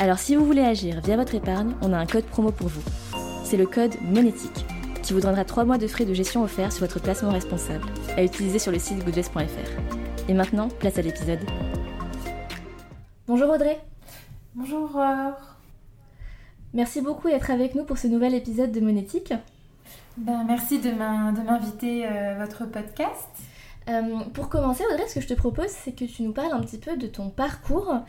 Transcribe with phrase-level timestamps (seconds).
[0.00, 2.80] Alors si vous voulez agir via votre épargne, on a un code promo pour vous.
[3.44, 4.64] C'est le code monétique
[5.02, 7.84] qui vous donnera 3 mois de frais de gestion offerts sur votre placement responsable
[8.16, 10.26] à utiliser sur le site goodvest.fr.
[10.26, 11.40] Et maintenant, place à l'épisode.
[13.26, 13.78] Bonjour Audrey.
[14.54, 14.98] Bonjour.
[16.72, 19.34] Merci beaucoup d'être avec nous pour ce nouvel épisode de Monétique.
[20.16, 23.28] Ben, merci de m'inviter euh, à votre podcast.
[23.90, 26.60] Euh, pour commencer, Audrey, ce que je te propose, c'est que tu nous parles un
[26.60, 28.00] petit peu de ton parcours.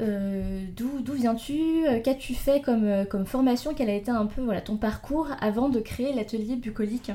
[0.00, 1.84] Euh, d'où viens-tu?
[2.02, 3.74] Qu'as-tu fait comme, comme formation?
[3.74, 7.12] Quel a été un peu voilà, ton parcours avant de créer l'atelier bucolique?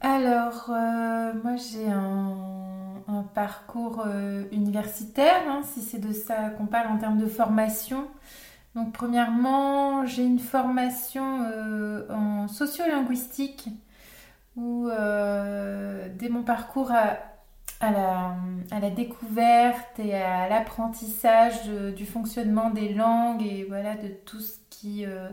[0.00, 4.06] Alors, moi j'ai un, parcours
[4.50, 8.06] universitaire, hein, si c'est de ça qu'on parle en termes de formation.
[8.74, 13.68] Donc premièrement, j'ai une formation euh, en sociolinguistique
[14.56, 17.18] où euh, dès mon parcours à,
[17.80, 21.64] la, découverte et à l'apprentissage
[21.96, 25.04] du fonctionnement des langues et voilà de tout ce qui...
[25.06, 25.28] Euh,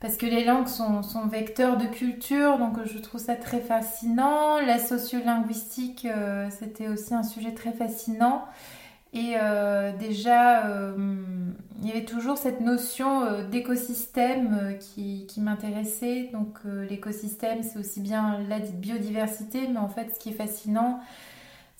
[0.00, 4.60] parce que les langues sont, vecteurs de culture, donc je trouve ça très fascinant.
[4.60, 6.06] La sociolinguistique,
[6.50, 8.44] c'était aussi un sujet très fascinant.
[9.14, 10.92] Et euh, déjà, euh,
[11.80, 16.30] il y avait toujours cette notion euh, d'écosystème qui, m'intéressait.
[16.32, 16.58] Donc
[16.90, 21.00] l'écosystème, c'est aussi bien la biodiversité, mais en fait, ce qui est fascinant,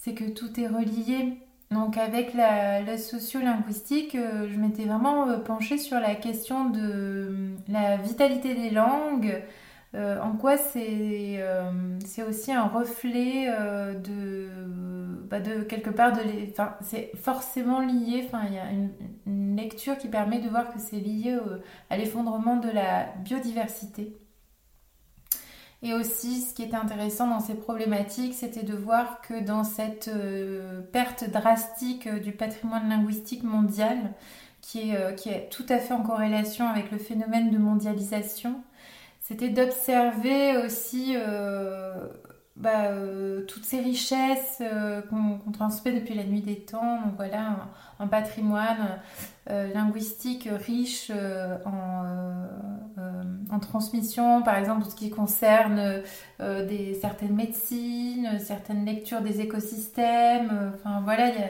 [0.04, 1.38] c'est que tout est relié.
[1.70, 8.70] Donc avec la, sociolinguistique, je m'étais vraiment penchée sur la question de la vitalité des
[8.70, 9.42] langues,
[9.94, 11.70] euh, en quoi c'est euh,
[12.28, 14.48] aussi un reflet euh, de,
[15.28, 16.20] bah, de quelque part de
[16.80, 20.98] c'est forcément lié enfin il y a une, lecture qui permet de voir que c'est
[20.98, 21.38] lié
[21.88, 24.16] à l'effondrement de la biodiversité
[25.84, 30.10] et aussi ce qui était intéressant dans ces problématiques c'était de voir que dans cette
[30.92, 33.98] perte drastique du patrimoine linguistique mondial
[34.60, 38.56] qui est, qui est tout à fait en corrélation avec le phénomène de mondialisation
[39.24, 42.08] c'était d'observer aussi euh,
[42.56, 47.00] bah, euh, toutes ces richesses euh, qu'on transmet depuis la nuit des temps.
[47.02, 49.00] Donc voilà, un, patrimoine
[49.46, 51.10] linguistique riche
[51.66, 52.04] en,
[53.50, 56.02] en, transmission, par exemple, tout ce qui concerne
[56.38, 60.72] des, certaines médecines, certaines lectures des écosystèmes.
[60.74, 61.40] Enfin voilà, y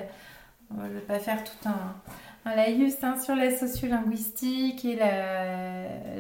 [0.76, 1.94] ne va pas faire tout un
[2.44, 4.96] un laïus hein, sur la sociolinguistique et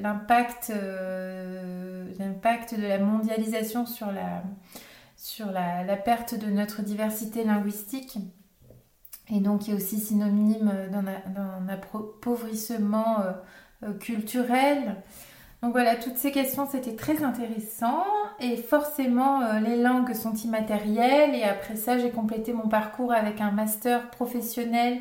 [0.00, 4.42] l'impact euh, l'impact de la mondialisation sur la,
[5.16, 8.18] sur la, perte de notre diversité linguistique
[9.30, 13.32] et donc qui est aussi synonyme d'un appauvrissement euh,
[13.82, 14.96] euh, culturel.
[15.62, 18.04] Donc voilà, toutes ces questions, c'était très intéressant.
[18.38, 21.34] Et forcément, les langues sont immatérielles.
[21.34, 25.00] Et après ça, j'ai complété mon parcours avec un master professionnel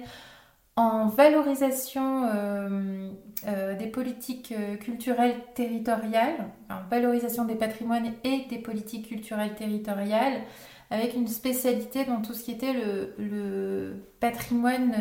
[0.75, 3.09] en valorisation euh,
[3.47, 10.41] euh, des politiques euh, culturelles territoriales, en valorisation des patrimoines et des politiques culturelles territoriales,
[10.89, 14.93] avec une spécialité dans tout ce qui était le, patrimoine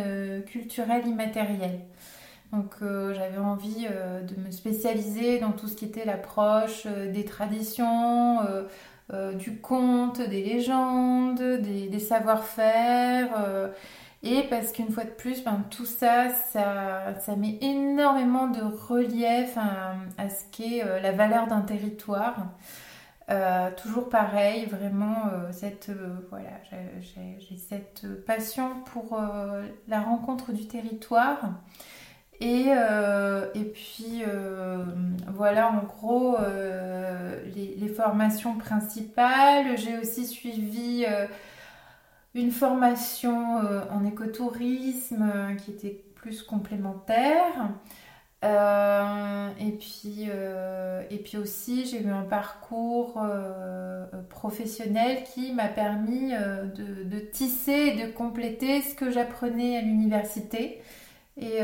[0.47, 1.81] culturel immatériel.
[2.53, 8.39] Donc j'avais envie de me spécialiser dans tout ce qui était l'approche des traditions,
[9.35, 13.29] du conte, des légendes, des savoir-faire
[14.25, 19.57] et parce qu'une fois de plus, ben, tout ça, ça, ça, met énormément de relief
[19.57, 22.37] à, ce qu'est euh, la valeur d'un territoire.
[23.31, 25.91] Euh, toujours pareil, vraiment, euh, cette,
[26.31, 26.51] voilà,
[27.01, 29.21] j'ai cette passion pour
[29.89, 31.41] la rencontre du territoire.
[32.41, 32.67] Et,
[33.55, 34.23] et puis,
[35.29, 36.37] voilà, en gros,
[37.55, 39.79] les, les, formations principales.
[39.79, 41.07] J'ai aussi suivi
[42.35, 47.71] une formation euh, en écotourisme euh, qui était plus complémentaire.
[48.45, 50.29] Euh, et, puis,
[51.11, 53.25] et puis aussi, j'ai eu un parcours
[54.31, 60.83] professionnel qui m'a permis de, tisser et de compléter ce que j'apprenais à l'université
[61.37, 61.61] et,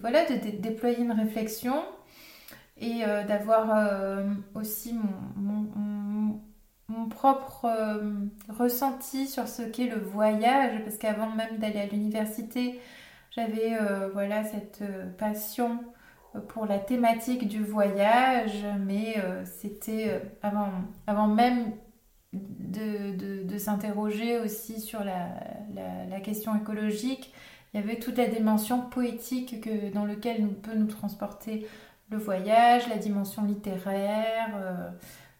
[0.00, 1.82] voilà, de, déployer une réflexion
[2.80, 4.24] et d'avoir
[4.54, 5.66] aussi mon mon
[7.22, 8.12] propre euh,
[8.48, 12.80] ressenti sur ce qu'est le voyage, parce qu'avant même d'aller à l'université,
[13.30, 13.78] j'avais
[14.12, 14.82] voilà cette
[15.16, 15.78] passion
[16.48, 19.16] pour la thématique du voyage, mais
[19.46, 20.68] c'était avant,
[21.06, 21.72] avant même
[22.32, 27.32] de, s'interroger aussi sur la, question écologique.
[27.72, 31.66] Il y avait toute la dimension poétique que, dans laquelle peut nous transporter
[32.12, 34.50] le voyage, la dimension littéraire.
[34.54, 34.90] Euh,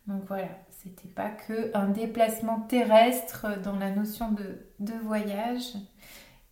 [0.07, 0.49] donc voilà,
[0.83, 5.75] c'était pas que un déplacement terrestre dans la notion de, voyage.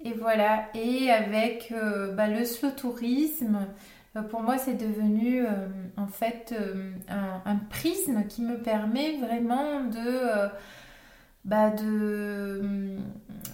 [0.02, 3.66] Et voilà, et avec euh, bah, le slow tourisme,
[4.16, 6.54] euh, pour moi, c'est devenu euh, en fait
[7.08, 10.48] un, prisme qui me permet vraiment de,
[11.44, 12.96] bah, de,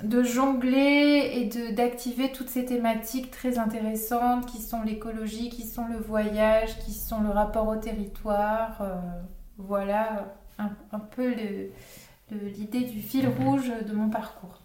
[0.05, 5.99] de, jongler et d'activer toutes ces thématiques très intéressantes qui sont l'écologie, qui sont le
[5.99, 8.83] voyage, qui sont le rapport au territoire.
[9.59, 11.35] voilà un, un peu
[12.31, 14.63] l'idée du fil rouge de mon parcours.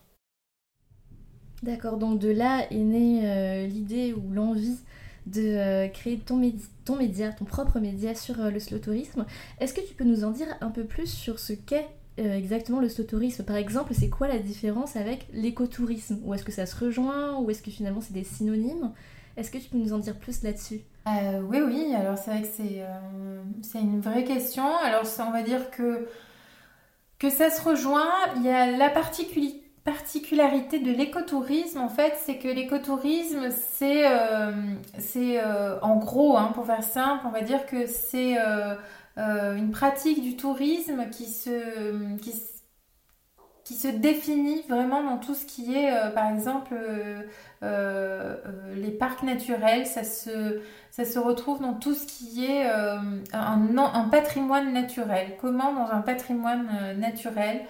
[1.64, 4.78] D'accord, donc de là est née l'idée ou l'envie
[5.26, 6.42] de euh, créer ton,
[6.86, 9.26] ton, média, ton propre média sur euh, le slow tourisme.
[9.60, 11.88] Est-ce que tu peux nous en dire un peu plus sur ce qu'est
[12.20, 16.20] euh, exactement le slow tourisme Par exemple, c'est quoi la différence avec l'écotourisme?
[16.24, 17.40] Ou est-ce que ça se rejoint?
[17.40, 18.92] Ou est-ce que finalement c'est des synonymes?
[19.38, 20.82] Est-ce que tu peux nous en dire plus là-dessus?
[21.06, 24.76] Oui, oui, alors c'est vrai que c'est une vraie question.
[24.78, 26.08] Alors on va dire que,
[27.30, 28.12] ça se rejoint.
[28.38, 28.90] Il y a la
[29.84, 34.52] particularité de l'écotourisme, en fait, c'est que l'écotourisme, c'est, euh,
[35.00, 38.76] c'est euh, en gros, hein, pour faire simple, on va dire que c'est euh,
[39.56, 41.50] une pratique du tourisme qui se,
[43.72, 46.76] qui, se définit vraiment dans tout ce qui est, par exemple,
[47.62, 49.86] les parcs naturels.
[49.86, 55.38] Ça se, ça se retrouve dans tout ce qui est un, un patrimoine naturel.
[55.40, 57.62] Comment, dans un patrimoine naturel,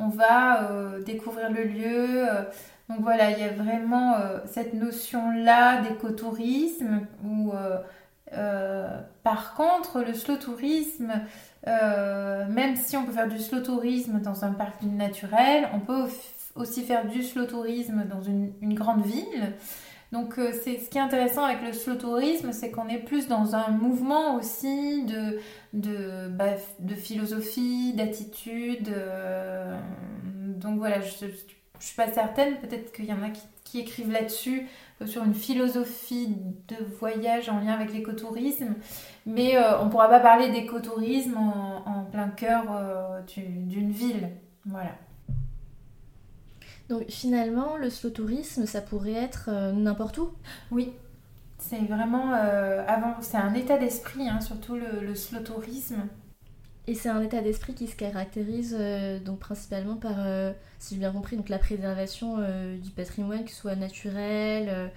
[0.00, 2.28] on va euh, découvrir le lieu.
[2.28, 2.42] Euh,
[2.88, 7.52] donc voilà, il y a vraiment euh, cette notion-là d'écotourisme où
[9.22, 11.12] par contre, le slow tourisme,
[11.66, 16.06] même si on peut faire du slow tourisme dans un parc naturel, on peut
[16.54, 19.52] aussi faire du slow tourisme dans une, grande ville.
[20.12, 23.54] Donc c'est ce qui est intéressant avec le slow tourisme, c'est qu'on est plus dans
[23.54, 26.56] un mouvement aussi de, bah,
[26.96, 28.92] philosophie, d'attitude.
[30.60, 31.26] Donc voilà, je
[31.80, 33.30] ne suis pas certaine, peut-être qu'il y en a
[33.64, 34.66] qui, écrivent là-dessus,
[35.00, 36.36] euh, sur une philosophie
[36.68, 38.74] de voyage en lien avec l'écotourisme,
[39.26, 44.30] mais euh, on ne pourra pas parler d'écotourisme en, plein cœur euh, d'une ville.
[44.66, 44.90] Voilà.
[46.88, 50.32] Donc finalement, le slow tourisme, ça pourrait être n'importe où
[50.72, 50.92] Oui,
[51.58, 56.08] c'est vraiment avant, c'est un état d'esprit, hein, surtout le, le slow tourisme.
[56.90, 60.50] Et c'est un état d'esprit qui se caractérise euh, donc principalement par, euh,
[60.80, 64.90] si j'ai bien compris, donc la préservation euh, du patrimoine, que ce soit naturel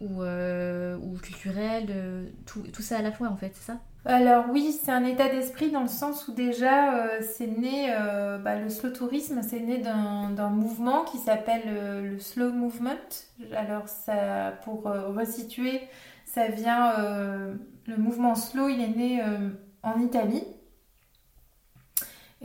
[0.00, 3.78] ou, ou, culturel, tout, tout, ça à la fois en fait, c'est ça?
[4.04, 7.94] Alors oui, c'est un état d'esprit dans le sens où déjà c'est né,
[8.42, 13.08] bah, le slow tourisme, c'est né d'un mouvement qui s'appelle le slow movement.
[13.54, 15.82] Alors ça, pour resituer,
[16.24, 16.92] ça vient,
[17.86, 19.22] le mouvement slow, il est né
[19.84, 20.42] en Italie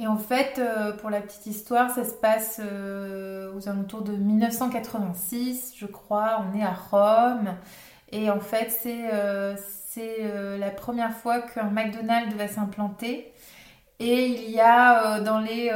[0.02, 4.14] et en fait, euh, pour la petite histoire, ça se passe euh, aux alentours de
[4.14, 6.44] 1986, je crois.
[6.44, 7.54] On est à Rome.
[8.12, 13.32] Et en fait, c'est euh, la première fois qu'un McDonald's va s'implanter.
[14.00, 15.72] Et il y a dans les,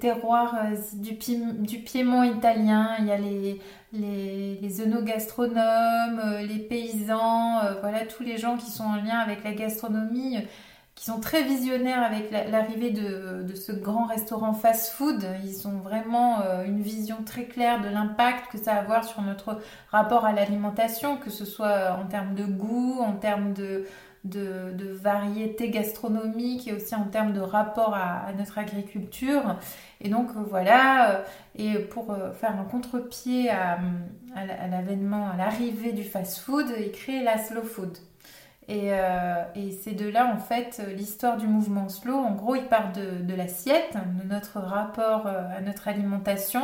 [0.00, 0.54] terroirs
[0.92, 3.60] du, du, Piémont italien, il y a les,
[3.92, 9.54] les, les œnogastronomes, les paysans, voilà, tous les gens qui sont en lien avec la
[9.54, 10.38] gastronomie
[10.94, 15.26] qui sont très visionnaires avec l'arrivée de, ce grand restaurant fast-food.
[15.44, 19.20] Ils ont vraiment euh, une vision très claire de l'impact que ça va avoir sur
[19.22, 19.60] notre
[19.90, 23.86] rapport à l'alimentation, que ce soit en termes de goût, en termes de,
[25.02, 29.56] variété gastronomique et aussi en termes de rapport à, notre agriculture.
[30.00, 31.22] Et donc euh, voilà, euh,
[31.56, 33.78] et pour faire un contre-pied à,
[34.36, 37.98] à l'avènement, à l'arrivée du fast-food, ils créent la slow food.
[38.70, 42.16] Euh, et, c'est de là, en fait, l'histoire du mouvement slow.
[42.16, 46.62] En gros, il part de, l'assiette, de notre rapport euh, à notre alimentation.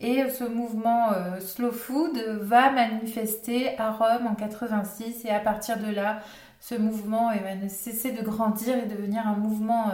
[0.00, 5.24] Et ce mouvement euh, slow food va manifester à Rome en 86.
[5.24, 6.20] Et à partir de là,
[6.60, 9.90] ce mouvement va ne cesser de grandir et devenir un mouvement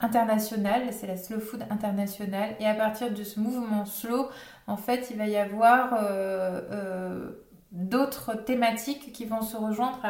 [0.00, 0.82] international.
[0.92, 2.54] C'est la slow food internationale.
[2.58, 4.28] Et à partir de ce mouvement slow,
[4.66, 5.94] en fait, il va y avoir
[7.72, 10.00] d'autres thématiques qui vont se rejoindre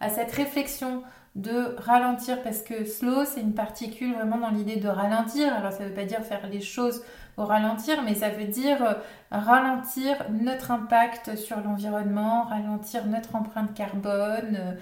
[0.00, 1.02] à, cette réflexion
[1.34, 5.52] de ralentir parce que slow c'est une particule vraiment dans l'idée de ralentir.
[5.54, 7.02] Alors ça ne veut pas dire faire les choses
[7.36, 8.96] au ralentir, mais ça veut dire
[9.30, 14.76] ralentir notre impact sur l'environnement, ralentir notre empreinte carbone,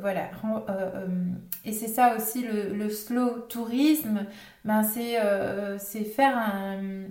[0.00, 0.30] voilà.
[1.64, 4.24] et c'est ça aussi le, slow tourisme,
[4.64, 7.04] ben c'est faire un,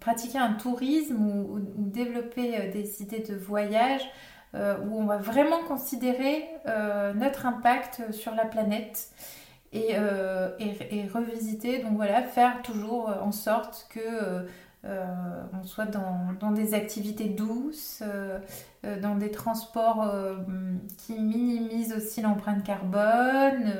[0.00, 4.02] pratiquer un tourisme ou développer des idées de voyage
[4.54, 9.08] euh, où on va vraiment considérer euh, notre impact sur la planète
[9.72, 10.50] et, euh,
[11.14, 14.46] revisiter, donc voilà, faire toujours en sorte que
[14.84, 18.02] on soit dans, des activités douces,
[19.00, 20.12] dans des transports
[20.98, 23.72] qui minimisent aussi l'empreinte carbone.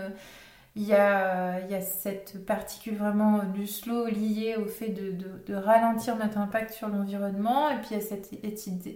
[0.74, 5.12] Il y, a, il y, a, cette particule vraiment du slow liée au fait de,
[5.46, 7.68] de, ralentir notre impact sur l'environnement.
[7.68, 8.30] Et puis il y a cette,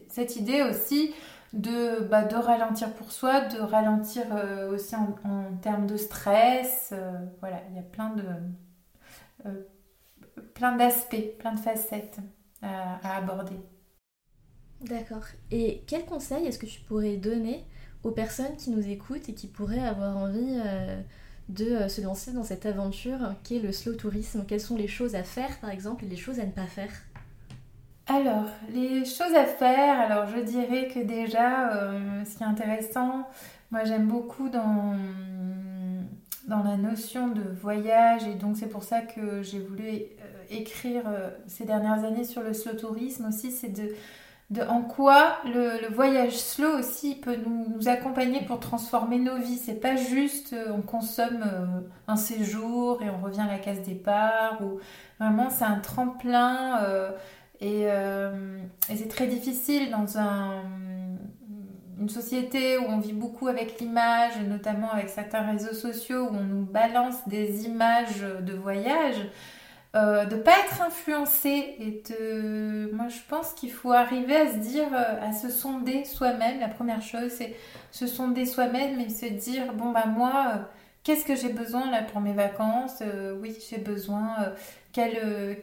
[0.09, 1.12] cette idée aussi
[1.53, 6.91] de, bah, ralentir pour soi, de ralentir euh, aussi en, termes de stress.
[6.93, 8.25] Euh, voilà, il y a plein de
[9.47, 9.62] euh,
[10.55, 12.19] plein d'aspects, plein de facettes
[12.62, 13.57] à, aborder.
[14.81, 15.25] D'accord.
[15.50, 17.65] Et quel conseil est-ce que tu pourrais donner
[18.03, 20.59] aux personnes qui nous écoutent et qui pourraient avoir envie
[21.49, 24.45] de se lancer dans cette aventure qu'est le slow tourisme?
[24.47, 26.93] Quelles sont les choses à faire par exemple et les choses à ne pas faire?
[28.09, 33.29] Alors, les choses à faire, alors je dirais que déjà, euh, ce qui est intéressant,
[33.73, 34.95] moi j'aime beaucoup dans,
[36.49, 40.05] la notion de voyage et donc c'est pour ça que j'ai voulu euh,
[40.51, 43.93] écrire euh, ces dernières années sur le slow tourisme aussi, c'est de,
[44.51, 49.59] de en quoi le, voyage slow aussi peut nous, nous, accompagner pour transformer nos vies.
[49.59, 51.45] C'est pas juste on consomme
[52.07, 54.79] un séjour et on revient à la case départ ou
[55.19, 56.81] vraiment c'est un tremplin
[57.63, 58.59] euh,
[58.91, 60.19] et, c'est très difficile dans
[61.99, 66.45] une société où on vit beaucoup avec l'image, notamment avec certains réseaux sociaux où on
[66.45, 69.17] nous balance des images de voyage,
[69.95, 71.77] euh, de ne pas être influencé.
[71.81, 72.91] Et de...
[72.93, 76.61] moi, je pense qu'il faut arriver à se dire, euh, à se sonder soi-même.
[76.61, 77.57] La première chose, c'est
[77.91, 80.69] se sonder soi-même et se dire, bon, bah moi,
[81.03, 83.03] qu'est-ce que j'ai besoin là pour mes vacances?
[83.41, 84.53] Oui, j'ai besoin...
[84.93, 85.57] quel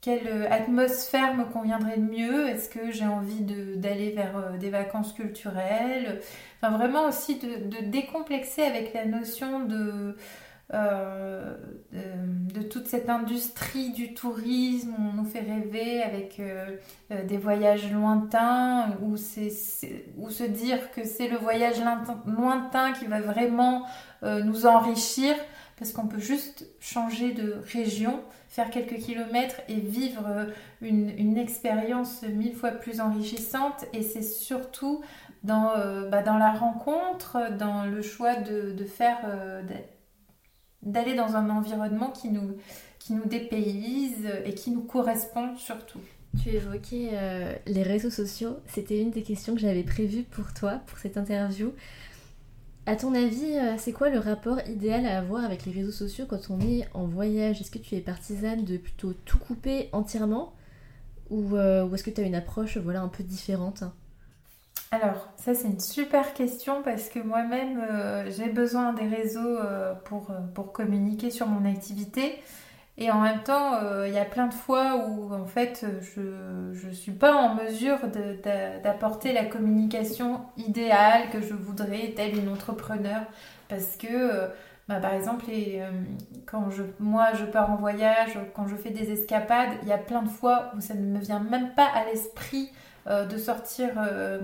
[0.00, 2.48] quelle euh, atmosphère me conviendrait le mieux?
[2.48, 3.42] Est-ce que j'ai envie
[3.76, 6.20] d'aller vers euh, des vacances culturelles?
[6.62, 10.16] Enfin, vraiment aussi de, décomplexer avec la notion de,
[10.72, 11.54] euh,
[11.92, 14.94] de, toute cette industrie du tourisme.
[14.98, 16.40] On nous fait rêver avec
[17.10, 21.80] des voyages lointains ou se dire que c'est le voyage
[22.26, 23.86] lointain qui va vraiment
[24.22, 25.34] nous enrichir
[25.78, 30.46] parce qu'on peut juste changer de région faire quelques kilomètres et vivre euh,
[30.82, 33.86] une, expérience mille fois plus enrichissante.
[33.94, 35.02] Et c'est surtout
[35.44, 39.62] dans, euh, bah, dans la rencontre, dans le choix de, faire, euh,
[40.82, 42.56] d'aller dans un environnement qui nous,
[42.98, 46.00] qui nous dépayse et qui nous correspond surtout.
[46.42, 47.10] Tu évoquais
[47.66, 51.72] les réseaux sociaux, c'était une des questions que j'avais prévues pour toi, pour cette interview.
[52.86, 56.24] À ton avis, euh, c'est quoi le rapport idéal à avoir avec les réseaux sociaux
[56.28, 57.60] quand on est en voyage?
[57.60, 60.54] Est-ce que tu es partisane de plutôt tout couper entièrement?
[61.28, 63.84] Ou, euh, est-ce que tu as une approche voilà, un peu différente?
[64.90, 69.58] Alors, ça c'est une super question parce que moi-même euh, j'ai besoin des réseaux
[70.04, 72.40] pour, pour communiquer sur mon activité.
[73.02, 76.86] Et en même temps, euh, il y a plein de fois où en fait je
[76.86, 77.96] ne suis pas en mesure
[78.84, 83.22] d'apporter la communication idéale que je voudrais, telle une entrepreneur.
[83.70, 84.48] Parce que, euh,
[84.86, 85.90] bah, par exemple, euh,
[86.44, 89.98] quand je, moi je pars en voyage, quand je fais des escapades, il y a
[89.98, 92.70] plein de fois où ça ne me vient même pas à l'esprit
[93.06, 93.88] de sortir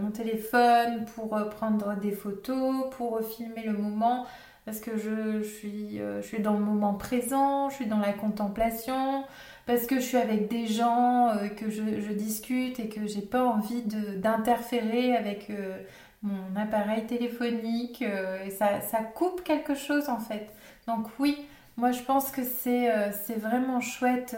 [0.01, 4.25] mon téléphone pour prendre des photos, pour filmer le moment
[4.67, 8.13] parce que je, suis, euh, je suis dans le moment présent, je suis dans la
[8.13, 9.25] contemplation,
[9.65, 13.45] parce que je suis avec des gens, euh, que je, discute et que j'ai pas
[13.45, 15.79] envie d'interférer avec euh,
[16.23, 18.03] mon appareil téléphonique.
[18.03, 20.53] et ça, ça, coupe quelque chose en fait.
[20.89, 21.47] Donc oui,
[21.77, 24.37] moi je pense que c'est vraiment chouette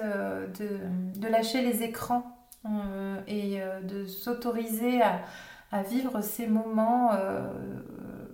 [0.59, 2.37] de, de, lâcher les écrans
[3.27, 5.21] et de s'autoriser à,
[5.73, 7.13] à, vivre ces moments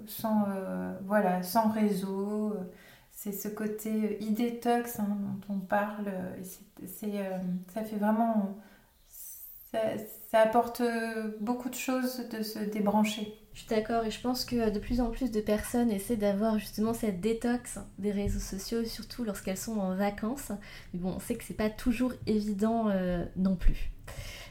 [0.06, 2.54] sans, euh, voilà, sans réseau.
[3.12, 5.18] C'est ce côté e-détox hein,
[5.48, 6.12] dont on parle.
[6.86, 7.12] C'est,
[7.72, 8.58] ça fait vraiment.
[9.72, 10.82] Ça, apporte
[11.40, 13.44] beaucoup de choses de se débrancher.
[13.54, 16.58] Je suis d'accord et je pense que de plus en plus de personnes essaient d'avoir
[16.58, 20.50] justement cette détox des réseaux sociaux, surtout lorsqu'elles sont en vacances.
[20.92, 23.93] Mais bon, on sait que c'est pas toujours évident euh, non plus.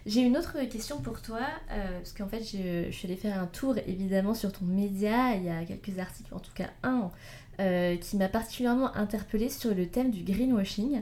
[0.06, 1.40] J'ai une autre question pour toi,
[1.72, 5.36] euh, parce qu'en fait, je, suis allée faire un tour évidemment sur ton média.
[5.36, 7.10] Il y a quelques articles, en tout cas un,
[7.62, 11.02] euh, qui m'a particulièrement interpellée sur le thème du greenwashing.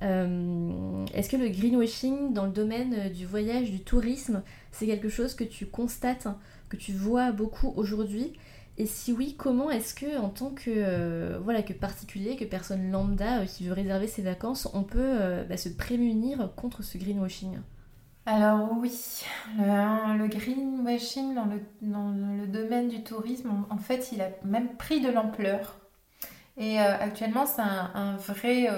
[0.00, 5.44] Est-ce que le greenwashing dans le domaine du voyage, du tourisme, c'est quelque chose que
[5.44, 6.26] tu constates,
[6.68, 8.32] que tu vois beaucoup aujourd'hui?
[8.78, 12.90] Et si oui, comment est-ce que, en tant que, euh, voilà, que particulier, que personne
[12.90, 16.96] lambda euh, qui veut réserver ses vacances, on peut euh, bah, se prémunir contre ce
[16.96, 17.58] greenwashing?
[18.24, 19.24] Alors oui,
[19.58, 25.78] le, greenwashing dans le, domaine du tourisme, en fait, il a même pris de l'ampleur.
[26.56, 28.68] Et actuellement, c'est un, vrai,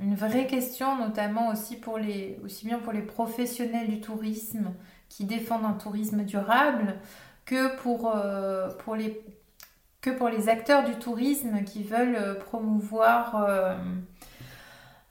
[0.00, 4.74] une vraie question, notamment aussi, pour les, bien pour les professionnels du tourisme
[5.08, 6.96] qui défendent un tourisme durable
[7.44, 13.78] que pour, euh, les, acteurs du tourisme qui veulent euh, promouvoir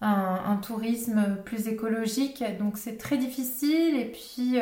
[0.04, 2.44] euh, un, tourisme plus écologique.
[2.60, 3.96] Donc c'est très difficile.
[3.96, 4.60] Et puis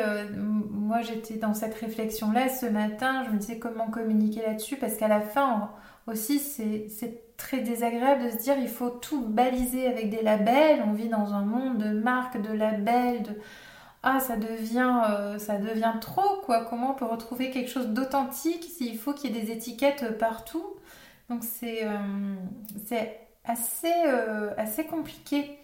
[0.70, 3.24] moi j'étais dans cette réflexion-là ce matin.
[3.26, 5.70] Je me disais comment communiquer là-dessus parce qu'à la fin
[6.06, 10.82] aussi c'est très désagréable de se dire il faut tout baliser avec des labels.
[10.86, 13.32] On vit dans un monde de marques, de labels, de
[14.02, 18.64] ah ça devient euh, ça devient trop quoi comment on peut retrouver quelque chose d'authentique
[18.64, 20.64] s'il faut qu'il y ait des étiquettes partout?
[21.28, 22.36] Donc c'est euh,
[23.46, 25.58] assez euh, assez compliqué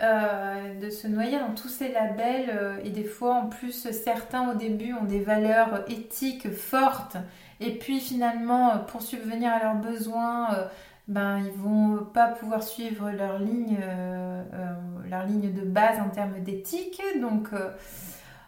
[0.00, 4.94] de se noyer dans tous ces labels et des fois en plus certains au début
[4.94, 7.16] ont des valeurs éthiques fortes
[7.58, 10.68] et puis finalement pour subvenir à leurs besoins
[11.08, 14.74] ben, ils vont pas pouvoir suivre leur ligne, euh, euh,
[15.08, 17.00] leur ligne de base en termes d'éthique.
[17.20, 17.70] Donc euh,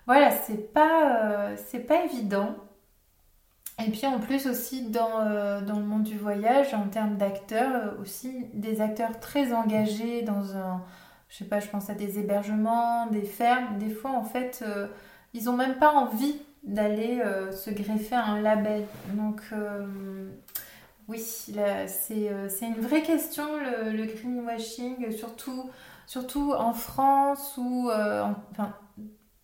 [0.07, 2.55] voilà, c'est pas, c'est pas évident.
[3.87, 5.25] Et puis en plus aussi dans,
[5.63, 10.83] dans le monde du voyage, en termes d'acteurs, aussi des acteurs très engagés dans un,
[11.29, 13.79] je sais pas, je pense à des hébergements, des fermes.
[13.79, 14.65] Des fois en fait,
[15.33, 17.23] ils ont même pas envie d'aller
[17.53, 18.85] se greffer un label.
[19.15, 19.41] Donc
[21.11, 25.69] oui, euh, c'est une vraie question, le, greenwashing, surtout,
[26.07, 28.73] surtout en France ou euh, enfin,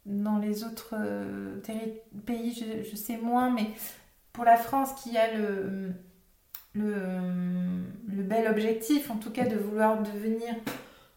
[0.05, 1.61] dans les autres euh,
[2.25, 2.55] pays,
[2.89, 3.67] je, sais moins, mais
[4.37, 5.93] pour la France qui a le,
[6.75, 10.55] le, bel objectif, en tout cas, de vouloir devenir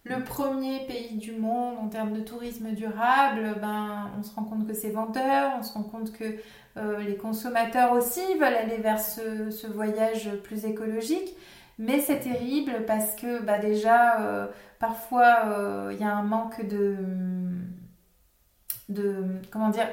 [0.05, 4.65] le premier pays du monde en termes de tourisme durable, ben, on se rend compte
[4.65, 6.38] que c'est vendeur, on se rend compte que
[6.77, 11.36] euh, les consommateurs aussi veulent aller vers ce, voyage plus écologique.
[11.77, 14.47] Mais c'est terrible parce que bah, déjà, euh,
[14.79, 16.95] parfois, euh, il y a un manque de...
[18.88, 19.89] de comment dire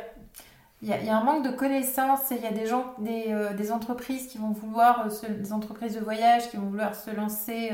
[0.82, 4.38] il y, a, un manque de connaissances il y a des gens, des, entreprises qui
[4.38, 7.72] vont vouloir, des entreprises de voyage qui vont vouloir se lancer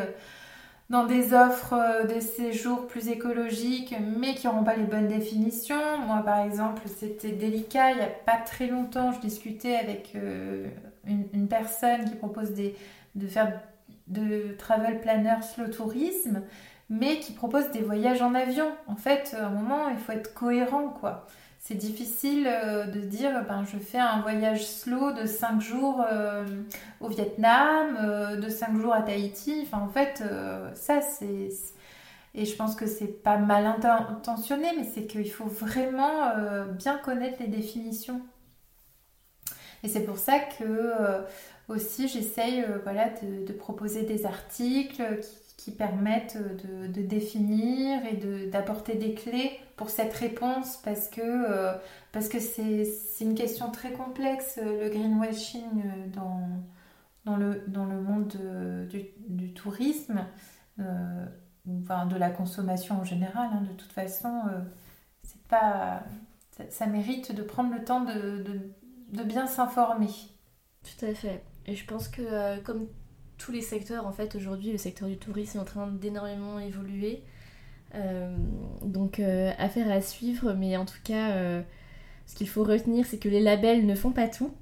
[0.93, 5.99] dans des offres euh, de séjours plus écologiques, mais qui n'auront pas les bonnes définitions.
[6.07, 7.93] Moi, par exemple, c'était délicat.
[7.93, 10.69] Il n'y a pas très longtemps, je discutais avec euh,
[11.07, 12.77] une, personne qui propose des,
[13.15, 13.59] de faire
[14.07, 16.43] de travel planner slow tourisme,
[16.91, 18.71] mais qui propose des voyages en avion.
[18.87, 21.27] En fait, à un moment, il faut être cohérent, quoi
[21.65, 26.45] c'est difficile euh, de dire ben, je fais un voyage slow de 5 jours euh,
[27.01, 29.63] au Vietnam, euh, de 5 jours à Tahiti.
[29.63, 30.25] Enfin, en fait,
[30.75, 31.51] ça, c'est.
[32.35, 36.35] Et je pense que c'est pas mal intentionné, mais c'est qu'il faut vraiment
[36.79, 38.23] bien connaître les définitions.
[39.83, 40.95] Et c'est pour ça que
[41.69, 48.95] aussi j'essaye voilà, de, de, proposer des articles qui qui permettent de, définir et d'apporter
[48.95, 51.75] des clés pour cette réponse parce que euh,
[52.13, 56.49] c'est une question très complexe le greenwashing euh, dans,
[57.25, 58.37] dans, le, dans le monde
[58.89, 60.25] du, tourisme
[60.81, 61.27] euh,
[61.83, 64.43] enfin de la consommation en général hein, de toute façon
[65.49, 66.03] pas
[66.71, 68.45] ça, mérite de prendre le temps de,
[69.13, 70.11] de bien s'informer.
[70.83, 71.43] Tout à fait.
[71.67, 72.89] Et je pense que comme
[73.43, 77.23] tous les secteurs, en fait, aujourd'hui, le secteur du tourisme est en train d'énormément évoluer.
[77.97, 78.37] Euh,
[78.83, 81.63] donc, euh, affaire à suivre, mais en tout cas, euh,
[82.27, 84.55] ce qu'il faut retenir, c'est que les labels ne font pas tout.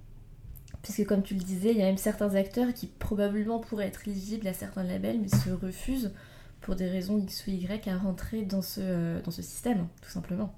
[0.83, 4.09] Puisque, comme tu le disais, il y a même certains acteurs qui probablement pourraient être
[4.09, 6.15] éligibles à certains labels, mais se refusent
[6.63, 10.55] pour des raisons X ou Y à rentrer dans ce, dans ce système, tout simplement.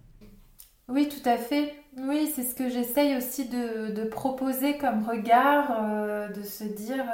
[0.88, 1.74] Oui, tout à fait.
[1.96, 7.04] Oui, c'est ce que j'essaye aussi de, proposer comme regard, de se dire,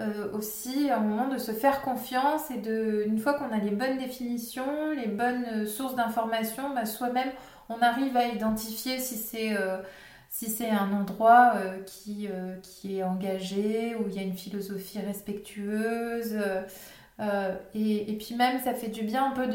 [0.00, 3.70] euh, aussi un moment de se faire confiance et de, une fois qu'on a les
[3.70, 7.30] bonnes définitions, les bonnes euh, sources d'informations, bah, soi-même
[7.68, 9.78] on arrive à identifier si c'est euh,
[10.30, 11.54] si un endroit
[11.86, 16.36] qui, est engagé, où il y a une philosophie respectueuse.
[17.74, 19.46] Et, puis même, ça fait du bien un peu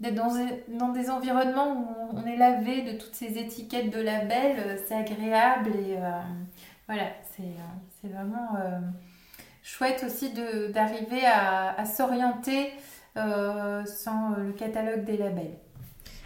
[0.00, 4.80] d'être dans, des environnements où on est lavé de toutes ces étiquettes de labels.
[4.86, 5.96] C'est agréable et
[6.86, 7.04] voilà,
[7.36, 8.58] c'est vraiment
[9.62, 10.32] chouette aussi
[10.72, 12.72] d'arriver à, s'orienter
[13.14, 15.56] sans le catalogue des labels.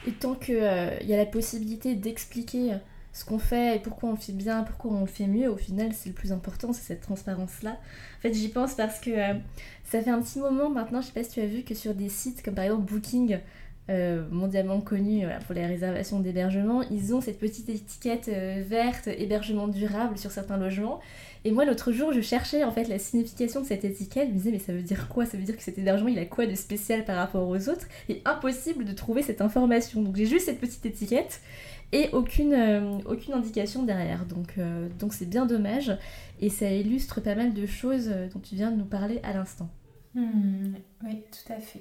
[0.07, 2.75] Et tant qu'il y a la possibilité d'expliquer
[3.13, 5.57] ce qu'on fait et pourquoi on le fait bien, pourquoi on le fait mieux, au
[5.57, 7.71] final, c'est le plus important, c'est cette transparence-là.
[7.71, 9.11] En fait, j'y pense parce que
[9.85, 11.95] ça fait un petit moment maintenant, je sais pas si tu as vu que sur
[11.95, 13.39] des sites comme par exemple Booking,
[13.91, 19.67] euh, mondialement connu pour les réservations d'hébergement, ils ont cette petite étiquette euh, verte hébergement
[19.67, 21.01] durable sur certains logements.
[21.47, 24.37] Et moi l'autre jour je cherchais en fait la signification de cette étiquette, je me
[24.37, 25.25] disais mais ça veut dire quoi?
[25.25, 27.87] Ça veut dire que cet hébergement il a quoi de spécial par rapport aux autres?
[28.11, 30.03] Et impossible de trouver cette information.
[30.03, 31.41] Donc j'ai juste cette petite étiquette
[31.93, 34.27] et aucune, euh, aucune indication derrière.
[34.27, 34.59] Donc
[34.99, 35.97] donc c'est bien dommage
[36.41, 39.69] et ça illustre pas mal de choses dont tu viens de nous parler à l'instant.
[40.15, 40.75] Hmm,
[41.05, 41.81] oui, tout à fait.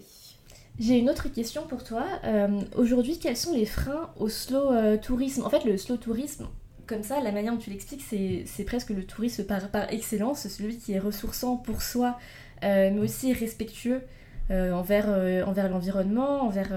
[0.79, 2.05] J'ai une autre question pour toi.
[2.23, 5.43] Euh, aujourd'hui, quels sont les freins au slow euh, tourisme?
[5.43, 6.47] En fait, le slow tourisme,
[6.85, 10.77] comme ça, la manière dont tu l'expliques, c'est presque le tourisme par, par excellence, celui
[10.77, 12.19] qui est ressourçant pour soi,
[12.63, 14.01] euh, mais aussi respectueux
[14.49, 15.09] envers,
[15.45, 16.71] envers l'environnement, envers,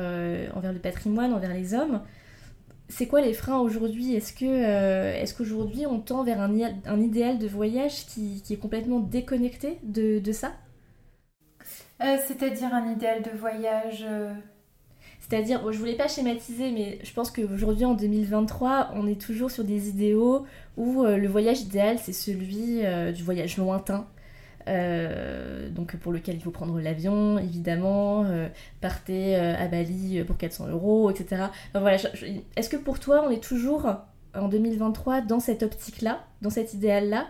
[0.56, 2.02] envers le patrimoine, envers les hommes.
[2.90, 4.14] C'est quoi les freins aujourd'hui?
[4.14, 8.58] Est-ce que est qu'aujourd'hui on tend vers un, un, idéal de voyage qui, qui est
[8.58, 10.52] complètement déconnecté de, de ça?
[12.02, 14.32] Euh, c'est-à-dire un idéal de voyage euh,
[15.20, 19.50] C'est-à-dire, bon, je voulais pas schématiser, mais je pense qu'aujourd'hui, en 2023, on est toujours
[19.50, 20.46] sur des idéaux
[20.78, 24.06] où euh, le voyage idéal, c'est celui du voyage lointain.
[24.66, 28.24] Donc pour lequel il faut prendre l'avion, évidemment,
[28.80, 31.44] partez à Bali pour 400 euros, etc.
[31.74, 31.96] voilà,
[32.56, 33.90] est-ce que pour toi, on est toujours
[34.34, 37.26] en 2023 dans cette optique-là, dans cet idéal-là?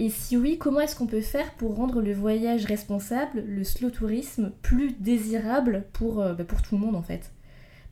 [0.00, 3.90] Et si oui, comment est-ce qu'on peut faire pour rendre le voyage responsable, le slow
[3.90, 7.30] tourisme, plus désirable pour, euh, bah, pour tout le monde en fait?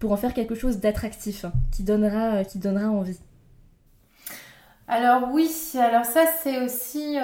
[0.00, 3.18] Pour en faire quelque chose d'attractif, hein, qui, donnera, euh, qui donnera envie
[4.92, 5.50] alors oui,
[5.80, 7.22] alors ça c'est aussi euh,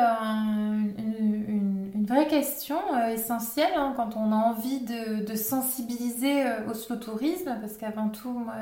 [0.99, 2.79] une, vraie question
[3.09, 8.55] essentielle hein, quand on a envie de, sensibiliser au slow tourisme, parce qu'avant tout, moi,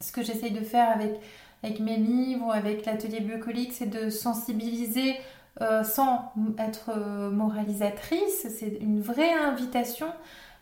[0.00, 1.20] ce que j'essaye de faire avec,
[1.62, 5.16] avec mes livres, avec l'atelier bucolique, c'est de sensibiliser
[5.60, 10.06] euh, sans être euh, moralisatrice, c'est une vraie invitation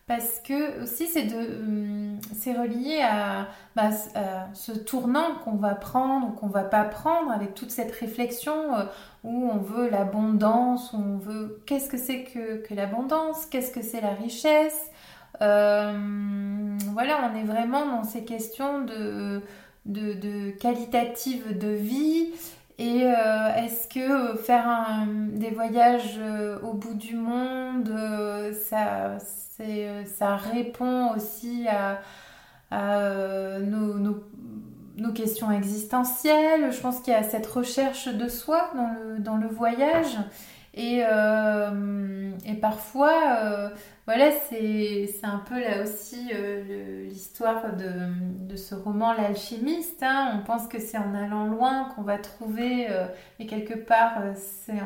[0.09, 2.99] parce que aussi c'est de euh, c'est relié
[3.77, 7.93] bah, à, ce tournant qu'on va prendre ou qu'on va pas prendre avec toute cette
[7.93, 8.55] réflexion
[9.23, 13.83] où on veut l'abondance, où on veut qu'est-ce que c'est que, que l'abondance, qu'est-ce que
[13.83, 14.91] c'est la richesse.
[15.39, 19.43] voilà, on est vraiment dans ces questions de,
[19.87, 22.33] de, de qualitative de vie
[22.79, 27.93] et euh, est-ce que euh, faire des voyages euh, au bout du monde,
[28.69, 29.19] ça,
[30.07, 32.01] ça répond aussi à,
[33.61, 38.71] nos, questions existentielles Je pense qu'il y a cette recherche de soi
[39.19, 40.17] dans le, voyage.
[40.75, 43.73] Et, et parfois,
[44.09, 50.03] voilà, c'est un peu là aussi euh, l'histoire de, ce roman L'alchimiste.
[50.03, 50.33] Hein.
[50.35, 53.05] On pense que c'est en allant loin qu'on va trouver, euh,
[53.39, 54.81] et quelque part, euh, c'est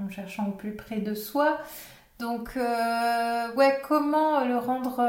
[0.00, 1.58] en, cherchant au plus près de soi.
[2.18, 5.02] Donc, ouais, comment le rendre,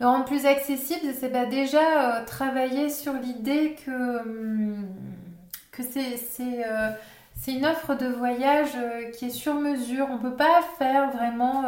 [0.00, 4.88] le rendre plus accessible C'est bah, déjà travailler sur l'idée que, hum,
[5.72, 6.16] que c'est
[7.38, 10.08] c'est une offre de voyage euh, qui est sur mesure.
[10.10, 11.64] On ne peut pas faire vraiment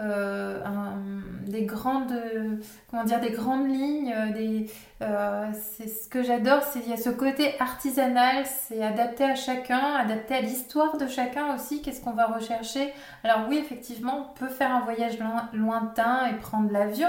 [0.00, 4.14] euh, euh, des grandes, des grandes lignes.
[4.34, 9.34] Des, c'est ce que j'adore, c'est qu'il y a ce côté artisanal, c'est adapté à
[9.34, 11.82] chacun, adapté à l'histoire de chacun aussi.
[11.82, 15.18] Qu'est-ce qu'on va rechercher Alors oui, effectivement, on peut faire un voyage
[15.52, 17.08] lointain et prendre l'avion.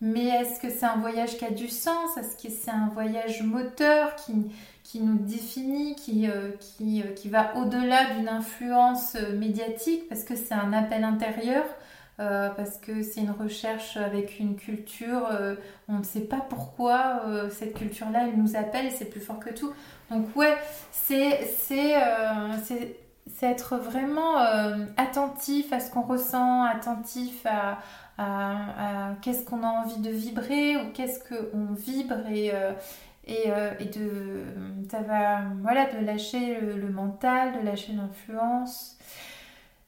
[0.00, 2.16] Mais est-ce que c'est un voyage qui a du sens?
[2.16, 8.28] Est-ce que c'est un voyage moteur qui, nous définit, qui, euh, euh, va au-delà d'une
[8.28, 11.64] influence euh, médiatique, parce que c'est un appel intérieur,
[12.18, 15.28] parce que c'est une recherche avec une culture,
[15.88, 19.50] on ne sait pas pourquoi cette culture-là, elle nous appelle et c'est plus fort que
[19.50, 19.72] tout.
[20.10, 20.56] Donc ouais,
[20.90, 21.40] c'est
[23.42, 24.36] être vraiment
[24.96, 27.78] attentif à ce qu'on ressent, attentif à,
[29.22, 32.50] qu'est-ce qu'on a envie de vibrer ou qu'est-ce qu'on vibre et,
[33.46, 34.44] euh, et, de,
[34.90, 38.98] ça va, voilà, de lâcher le, mental, de lâcher l'influence.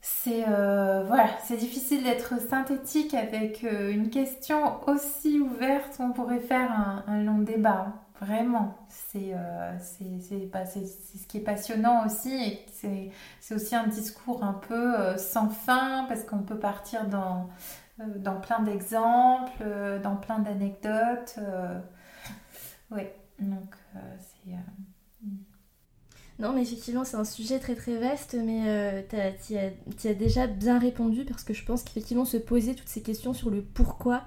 [0.03, 5.97] C'est euh, voilà, c'est difficile d'être synthétique avec euh, une question aussi ouverte.
[6.01, 6.71] On pourrait faire
[7.07, 8.79] un, long débat, vraiment.
[8.89, 9.35] C'est
[9.79, 12.67] c'est ce qui est passionnant aussi et
[13.41, 17.51] c'est aussi un discours un peu sans fin parce qu'on peut partir dans,
[18.17, 19.65] dans plein d'exemples,
[20.03, 21.39] dans plein d'anecdotes.
[22.91, 23.15] ouais.
[23.41, 24.53] Donc, euh, c'est.
[26.41, 29.03] Euh, Non, mais effectivement, c'est un sujet très très vaste, mais euh,
[29.47, 33.33] tu as, déjà bien répondu parce que je pense qu'effectivement, se poser toutes ces questions
[33.33, 34.23] sur le pourquoi,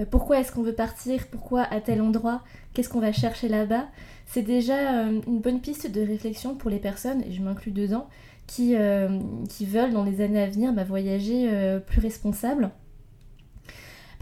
[0.00, 3.86] euh, pourquoi est-ce qu'on veut partir, pourquoi à tel endroit, qu'est-ce qu'on va chercher là-bas,
[4.26, 8.08] c'est déjà euh, une bonne piste de réflexion pour les personnes, et je m'inclus dedans,
[8.46, 8.74] qui,
[9.48, 12.70] qui veulent dans les années à venir bah, voyager plus responsable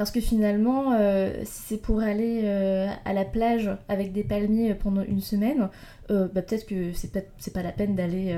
[0.03, 4.75] parce que finalement, euh, si c'est pour aller euh, à la plage avec des palmiers
[4.75, 5.69] pendant une semaine,
[6.11, 7.21] euh, bah, peut-être que c'est pas,
[7.55, 8.35] pas la peine d'aller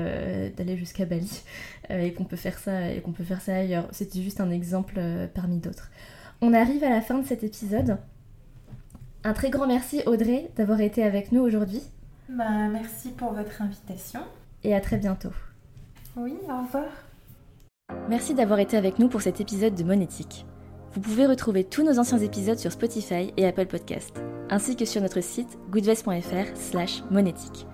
[0.55, 1.41] d'aller jusqu'à Bali
[1.89, 3.87] et qu'on peut faire ça et qu'on peut faire ça ailleurs.
[3.93, 5.01] C'était juste un exemple
[5.33, 5.89] parmi d'autres.
[6.39, 7.97] On arrive à la fin de cet épisode.
[9.23, 11.81] Un très grand merci Audrey d'avoir été avec nous aujourd'hui.
[12.29, 14.19] Bah, merci pour votre invitation.
[14.63, 15.33] Et à très bientôt.
[16.15, 16.91] Oui, au revoir.
[18.07, 20.45] Merci d'avoir été avec nous pour cet épisode de Monétique.
[20.95, 24.15] Vous pouvez retrouver tous nos anciens épisodes sur Spotify et Apple Podcast,
[24.49, 27.67] ainsi que sur notre site goodvest.fr slash monétique.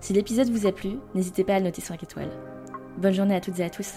[0.00, 2.30] Si l'épisode vous a plu, n'hésitez pas à le noter 5 étoiles.
[2.98, 3.94] Bonne journée à toutes et à tous.